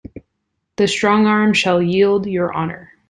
This 0.77 0.89
strong 0.91 1.27
arm 1.27 1.53
shall 1.53 1.79
shield 1.79 2.25
your 2.25 2.51
honor. 2.51 2.91